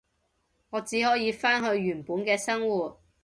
[0.71, 2.99] 我只可以返去原本嘅生活